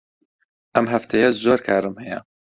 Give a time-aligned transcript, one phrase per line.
[0.73, 2.19] ئەم هەفتەیە زۆر کارم هەیە.